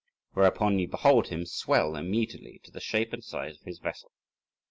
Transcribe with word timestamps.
Whereupon 0.33 0.79
you 0.79 0.87
behold 0.87 1.27
him 1.27 1.45
swell 1.45 1.95
immediately 1.95 2.59
to 2.63 2.71
the 2.71 2.79
shape 2.81 3.13
and 3.13 3.23
size 3.23 3.57
of 3.59 3.65
his 3.65 3.77
vessel. 3.77 4.11